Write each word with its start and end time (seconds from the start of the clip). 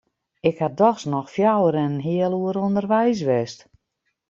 Ik 0.49 0.57
ha 0.63 0.69
dochs 0.79 1.03
noch 1.11 1.29
fjouwer 1.35 1.75
en 1.83 1.93
in 1.95 2.03
heal 2.07 2.33
oere 2.39 2.61
ûnderweis 2.67 3.19
west. 3.27 3.59